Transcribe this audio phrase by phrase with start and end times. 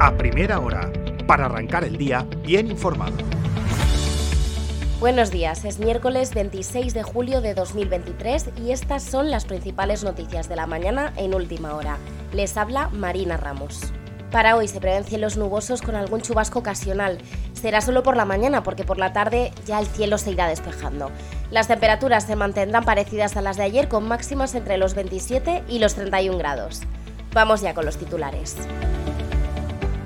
[0.00, 0.90] a primera hora,
[1.26, 3.12] para arrancar el día bien informado.
[4.98, 10.48] Buenos días, es miércoles 26 de julio de 2023 y estas son las principales noticias
[10.48, 11.98] de la mañana en última hora.
[12.32, 13.92] Les habla Marina Ramos.
[14.30, 17.18] Para hoy se prevén cielos nubosos con algún chubasco ocasional.
[17.52, 21.10] Será solo por la mañana porque por la tarde ya el cielo se irá despejando.
[21.50, 25.78] Las temperaturas se mantendrán parecidas a las de ayer con máximas entre los 27 y
[25.78, 26.84] los 31 grados.
[27.34, 28.56] Vamos ya con los titulares.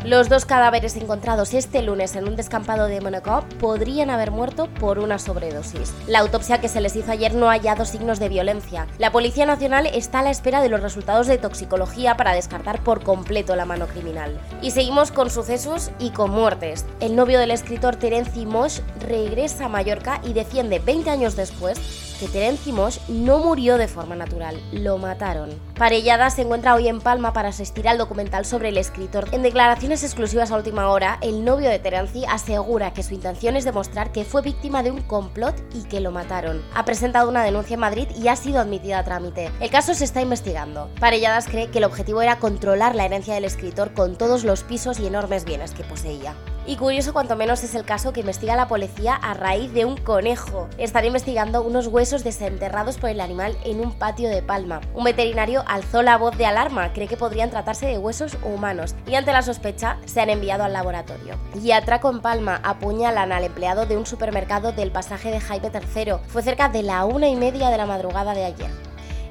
[0.05, 4.99] Los dos cadáveres encontrados este lunes en un descampado de Monaco podrían haber muerto por
[4.99, 5.95] una sobredosis.
[6.07, 8.87] La autopsia que se les hizo ayer no ha hallado signos de violencia.
[8.99, 13.03] La Policía Nacional está a la espera de los resultados de toxicología para descartar por
[13.03, 14.39] completo la mano criminal.
[14.61, 16.85] Y seguimos con sucesos y con muertes.
[17.01, 21.81] El novio del escritor Terence Mosh regresa a Mallorca y defiende 20 años después
[22.19, 25.51] que Terence Mosh no murió de forma natural, lo mataron.
[25.79, 29.29] Parellada se encuentra hoy en Palma para asistir al documental sobre el escritor.
[29.33, 33.65] En declaraciones exclusivas a última hora, el novio de Terence asegura que su intención es
[33.65, 36.63] demostrar que fue víctima de un complot y que lo mataron.
[36.75, 39.51] Ha presentado una denuncia en Madrid y ha sido admitida a trámite.
[39.61, 40.91] El caso se está investigando.
[41.01, 45.01] Parelladas cree que el objetivo era controlar la herencia del escritor con todos los pisos
[45.01, 46.35] y enormes bienes que poseía.
[46.67, 49.99] Y curioso cuanto menos es el caso que investiga la policía a raíz de un
[49.99, 50.67] conejo.
[50.79, 54.81] Están investigando unos huesos desenterrados por el animal en un patio de Palma.
[54.95, 59.15] Un veterinario alzó la voz de alarma, cree que podrían tratarse de huesos humanos y
[59.15, 61.37] ante la sospecha se han enviado al laboratorio.
[61.63, 66.15] Y atraco en Palma apuñalan al empleado de un supermercado del pasaje de Jaime III.
[66.29, 68.84] Fue cerca de la una y media de la madrugada de ayer.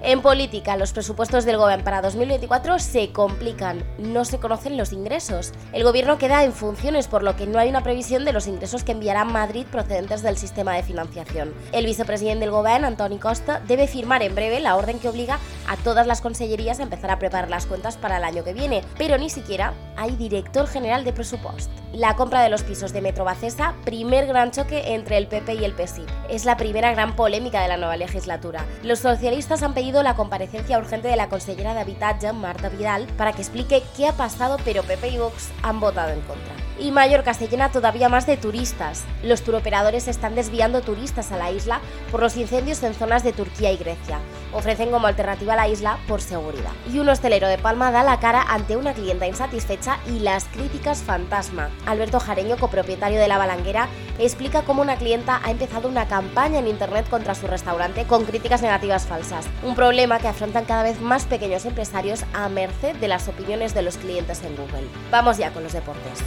[0.06, 5.54] En política, los presupuestos del Gobierno para 2024 se complican, no se conocen los ingresos.
[5.72, 8.84] El Gobierno queda en funciones, por lo que no hay una previsión de los ingresos
[8.84, 11.54] que enviará Madrid procedentes del sistema de financiación.
[11.72, 15.78] El vicepresidente del Gobierno, Antoni Costa, debe firmar en breve la orden que obliga a
[15.78, 19.18] todas las consellerías a empezar a preparar las cuentas para el año que viene, pero
[19.18, 21.72] ni siquiera hay director general de presupuesto.
[21.94, 25.66] La compra de los pisos de Metro Bacesa, primer gran choque entre el PP y
[25.66, 26.06] el PSI.
[26.28, 28.66] Es la primera gran polémica de la nueva legislatura.
[28.82, 33.34] Los socialistas han pedido la comparecencia urgente de la consellera de Habitatge, Marta Vidal, para
[33.34, 36.54] que explique qué ha pasado, pero Pepe y Vox han votado en contra.
[36.80, 39.04] Y Mallorca se llena todavía más de turistas.
[39.22, 41.80] Los turoperadores están desviando turistas a la isla
[42.12, 44.20] por los incendios en zonas de Turquía y Grecia.
[44.54, 46.72] Ofrecen como alternativa a la isla por seguridad.
[46.92, 51.02] Y un hostelero de Palma da la cara ante una clienta insatisfecha y las críticas
[51.02, 51.70] fantasma.
[51.86, 53.88] Alberto Jareño, copropietario de La Balanguera,
[54.20, 58.62] explica cómo una clienta ha empezado una campaña en internet contra su restaurante con críticas
[58.62, 59.46] negativas falsas.
[59.64, 63.82] Un problema que afrontan cada vez más pequeños empresarios a merced de las opiniones de
[63.82, 64.88] los clientes en Google.
[65.12, 66.20] Vamos ya con los deportes.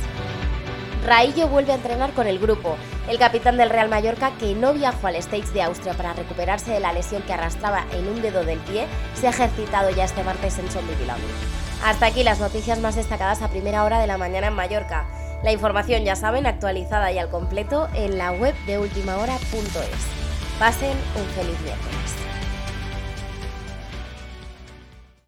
[1.05, 2.77] Raillo vuelve a entrenar con el grupo.
[3.09, 6.81] El capitán del Real Mallorca, que no viajó al States de Austria para recuperarse de
[6.81, 10.59] la lesión que arrastraba en un dedo del pie, se ha ejercitado ya este martes
[10.59, 10.85] en Son
[11.85, 15.07] Hasta aquí las noticias más destacadas a primera hora de la mañana en Mallorca.
[15.45, 20.59] La información, ya saben, actualizada y al completo en la web de ultimahora.es.
[20.59, 22.36] Pasen un feliz miércoles.